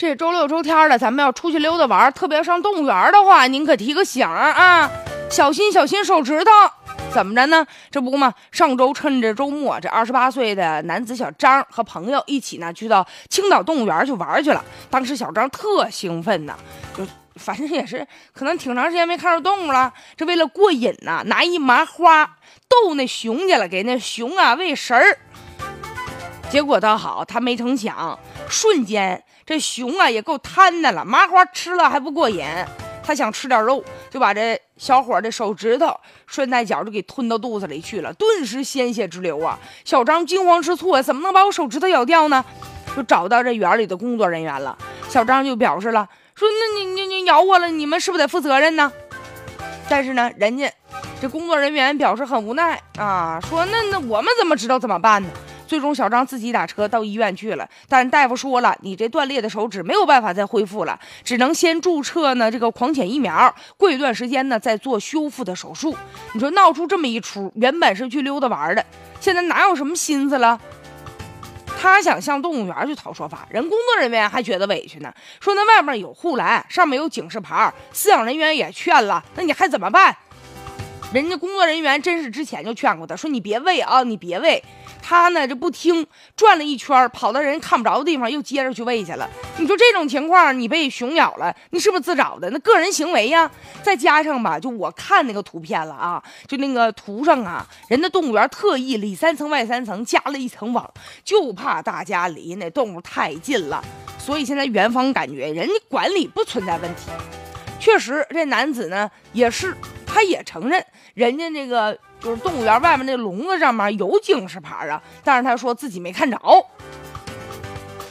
[0.00, 4.90] 这周六周天的，咱们要出去溜达玩，特别上动物园的话，您可提个醒啊，
[5.28, 6.50] 小心小心手指头。
[7.12, 7.66] 怎么着呢？
[7.90, 14.64] 这不嘛，上周趁着周末，这二十八岁的男子小张和朋友一起呢，去到青岛动物园去玩去了。
[14.88, 16.56] 当时小张特兴奋呢，
[16.96, 22.24] 就反正也是可能挺长时间没看着动物了，这为了过瘾呢，拿一麻花
[22.70, 25.18] 逗那熊去了，给那熊啊喂食儿。
[26.50, 28.18] 结果倒好，他没成想，
[28.48, 32.44] 瞬间这熊啊也够贪的了，麻花吃了还不过瘾，
[33.04, 35.96] 他想吃点肉，就把这小伙的手指头
[36.26, 39.56] 顺带脚就给吞到肚子里去了，顿时鲜血直流啊！
[39.84, 42.44] 小张惊慌失措，怎么能把我手指头咬掉呢？
[42.96, 44.76] 就找到这园里的工作人员了。
[45.08, 48.90] 小张就表示了，说那你你你咬我了，你们是不是得负责任呢？
[49.88, 50.68] 但是呢，人家
[51.20, 55.28] 这工作人员表示很无奈啊，说那那我们怎么知道怎么办呢？
[55.70, 65.96] 最终，小张自己打车到医院去了，但大夫说了，你这断裂的手指没有办法再恢复了，只能先注射呢这个狂犬疫苗，过一段时间呢再做修复的手术。
[66.32, 68.84] 你说闹出这么一出，原本是去溜达玩的，
[69.20, 70.60] 现在哪有什么心思了？
[71.80, 80.16] 他想向动物园去讨说法，人工作人员还觉得委屈呢，说那外面有护栏，上面有警示牌，饲养人员也劝了，那你还怎么办？
[81.12, 84.60] 人家工作人员真是之前就劝过他，说你别喂啊，你别喂。
[85.10, 89.28] 他呢，就不听，转了一圈，跑到人看不着的地方，又接着去喂去了。
[89.58, 92.48] 你说这种情况，你被熊咬了，你是不是自找的？
[92.50, 93.50] 那个人行为呀，
[93.82, 100.88] 再加上吧，就我看那个图片了啊，就那个图上啊，人家动物园特意里三层外三层加了一层网，
[101.24, 103.82] 就怕大家离那动物太近了。
[104.16, 107.10] 所以现在园方感觉人家管理不存在问题。
[107.80, 109.76] 确实，这男子呢也是，
[110.12, 111.98] 他也承认人家那个。
[112.20, 116.38] 就是动物园外面那笼子上面有警示牌啊，但是他说自己没看着。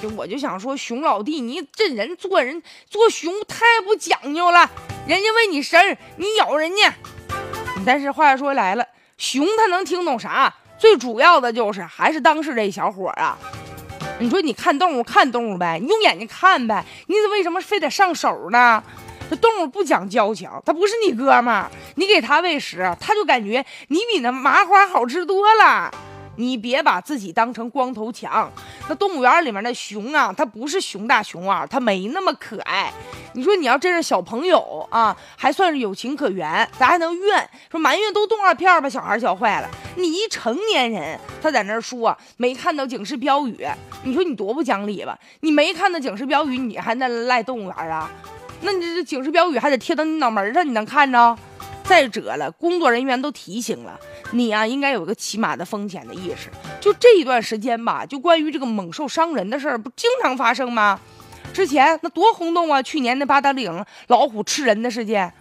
[0.00, 4.70] 就我就想说，熊老弟，你这人做人做熊太不讲究了。
[5.08, 6.94] 人家喂你食儿，你咬人家。
[7.84, 8.86] 但是话又说来了，
[9.18, 10.54] 熊它能听懂啥？
[10.78, 13.36] 最主要的就是还是当时这小伙啊。
[14.20, 18.80] 你说你看动物看动物呗，你用眼睛看呗，你为什么非得上手呢？
[19.28, 25.90] 这动物不讲交情，它不是你哥们儿，你给它喂食，它就感觉你比那麻花好吃多了。
[26.38, 28.52] 你别把自己当成光头强。
[28.90, 32.92] 那动物园里面的熊啊，它不是熊大熊二，它没那么可爱。
[33.32, 39.68] 你说你要真是小朋友啊，还算是有情可原，咱还能怨说埋怨都动画片把小孩教坏了。
[39.96, 43.66] 你一成年人，他在那说没看到警示标语，
[44.04, 45.18] 你说你多不讲理吧？
[45.40, 48.10] 你没看到警示标语，你还那赖动物园啊？
[48.66, 51.38] 那你这警示标语还得贴到你脑门上，你能看着？
[51.84, 53.96] 再者了，工作人员都提醒了
[54.32, 56.50] 你啊，应该有个起码的风险的意识。
[56.80, 60.98] 就这一段时间吧，就关于这个猛兽伤人的事儿，不经常发生吗？
[61.54, 62.82] 之前那多轰动啊！
[62.82, 65.32] 去年那八达岭老虎吃人的事件，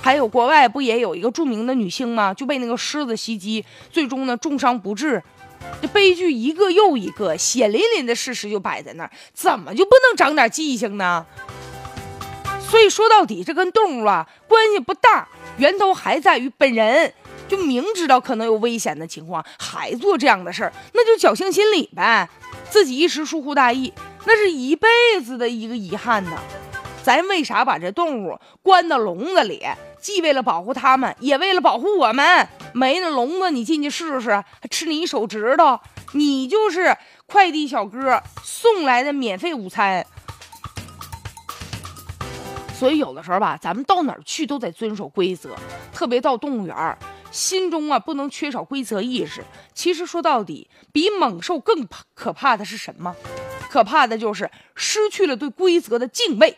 [0.00, 2.32] 还有国外不也有一个著名的女星吗？
[2.32, 5.20] 就被那个狮子袭击，最终呢重伤不治。
[5.82, 11.26] 这悲剧一个又一个，血淋淋的事实就摆在那儿，怎么就不能长点记性呢？
[12.68, 17.12] 所以说到底，这跟动物啊关系不大，源头还在于本人。
[17.48, 22.28] 就明知道可能有危险的情况，还做这样的事儿，那就侥幸心理呗。
[22.68, 23.90] 自己一时疏忽大意，
[24.26, 24.86] 那是一辈
[25.24, 26.32] 子的一个遗憾呢。
[27.02, 29.64] 咱为啥把这动物关到笼子里？
[29.98, 32.46] 既为了保护它们，也为了保护我们。
[32.74, 35.80] 没那笼子，你进去试试，还吃你一手指头，
[36.12, 40.04] 你就是快递小哥送来的免费午餐。
[42.78, 45.56] 所以有的时候吧，咱们到哪儿去都得遵守规则，
[45.92, 46.96] 特别到动物园儿，
[47.32, 49.42] 心中啊不能缺少规则意识。
[49.74, 53.16] 其实说到底，比猛兽更可怕的是什么？
[53.68, 56.56] 可怕的就是失去了对规则的敬畏。